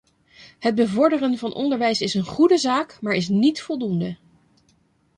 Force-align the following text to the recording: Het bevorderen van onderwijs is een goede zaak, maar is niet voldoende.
Het 0.59 0.75
bevorderen 0.75 1.37
van 1.37 1.53
onderwijs 1.53 2.01
is 2.01 2.13
een 2.13 2.23
goede 2.25 2.57
zaak, 2.57 2.97
maar 3.01 3.13
is 3.13 3.27
niet 3.29 3.61
voldoende. 3.61 4.17